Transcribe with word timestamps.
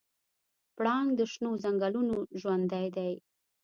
پړانګ 0.75 1.07
د 1.19 1.21
شنو 1.31 1.51
ځنګلونو 1.63 2.15
ژوندی 2.39 2.87
دی. 2.95 3.11